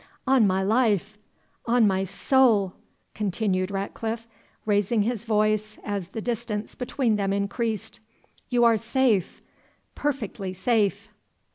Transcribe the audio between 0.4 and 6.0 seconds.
my life on my soul," continued Ratcliffe, raising his voice